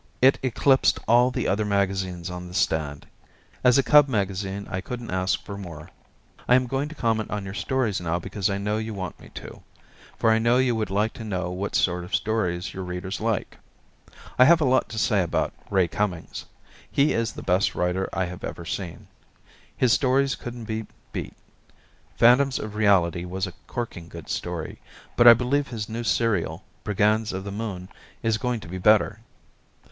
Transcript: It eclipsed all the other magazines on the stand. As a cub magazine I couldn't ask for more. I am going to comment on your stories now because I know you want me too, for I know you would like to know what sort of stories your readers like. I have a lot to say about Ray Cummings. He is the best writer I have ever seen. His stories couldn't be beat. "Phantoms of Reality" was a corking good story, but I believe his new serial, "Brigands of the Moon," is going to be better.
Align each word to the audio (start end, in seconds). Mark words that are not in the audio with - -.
It 0.19 0.39
eclipsed 0.41 0.97
all 1.07 1.29
the 1.29 1.47
other 1.47 1.63
magazines 1.63 2.31
on 2.31 2.47
the 2.47 2.55
stand. 2.55 3.05
As 3.63 3.77
a 3.77 3.83
cub 3.83 4.07
magazine 4.09 4.67
I 4.67 4.81
couldn't 4.81 5.11
ask 5.11 5.45
for 5.45 5.59
more. 5.59 5.91
I 6.47 6.55
am 6.55 6.65
going 6.65 6.89
to 6.89 6.95
comment 6.95 7.29
on 7.29 7.45
your 7.45 7.53
stories 7.53 8.01
now 8.01 8.17
because 8.17 8.49
I 8.49 8.57
know 8.57 8.79
you 8.79 8.95
want 8.95 9.19
me 9.19 9.29
too, 9.35 9.61
for 10.17 10.31
I 10.31 10.39
know 10.39 10.57
you 10.57 10.75
would 10.75 10.89
like 10.89 11.13
to 11.13 11.23
know 11.23 11.51
what 11.51 11.75
sort 11.75 12.03
of 12.03 12.15
stories 12.15 12.73
your 12.73 12.83
readers 12.83 13.21
like. 13.21 13.57
I 14.39 14.45
have 14.45 14.59
a 14.59 14.65
lot 14.65 14.89
to 14.89 14.97
say 14.97 15.21
about 15.21 15.53
Ray 15.69 15.87
Cummings. 15.87 16.45
He 16.91 17.13
is 17.13 17.33
the 17.33 17.43
best 17.43 17.75
writer 17.75 18.09
I 18.11 18.25
have 18.25 18.43
ever 18.43 18.65
seen. 18.65 19.05
His 19.77 19.93
stories 19.93 20.33
couldn't 20.33 20.65
be 20.65 20.87
beat. 21.11 21.35
"Phantoms 22.17 22.57
of 22.57 22.73
Reality" 22.73 23.23
was 23.23 23.45
a 23.45 23.53
corking 23.67 24.09
good 24.09 24.29
story, 24.29 24.79
but 25.15 25.27
I 25.27 25.35
believe 25.35 25.67
his 25.67 25.87
new 25.87 26.03
serial, 26.03 26.63
"Brigands 26.83 27.31
of 27.31 27.43
the 27.43 27.51
Moon," 27.51 27.87
is 28.23 28.39
going 28.39 28.59
to 28.61 28.67
be 28.67 28.79
better. 28.79 29.19